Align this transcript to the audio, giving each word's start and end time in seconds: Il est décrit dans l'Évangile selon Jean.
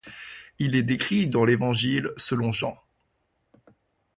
Il 0.57 0.75
est 0.75 0.81
décrit 0.81 1.27
dans 1.27 1.45
l'Évangile 1.45 2.09
selon 2.17 2.51
Jean. 2.51 2.75